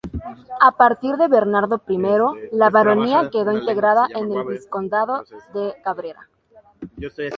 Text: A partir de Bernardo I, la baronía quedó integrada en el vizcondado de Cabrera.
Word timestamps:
A 0.59 0.69
partir 0.81 1.13
de 1.17 1.27
Bernardo 1.27 1.77
I, 1.87 1.99
la 2.53 2.71
baronía 2.71 3.29
quedó 3.31 3.51
integrada 3.55 4.07
en 4.15 4.31
el 4.31 4.47
vizcondado 4.47 5.25
de 5.53 5.75
Cabrera. 5.83 6.27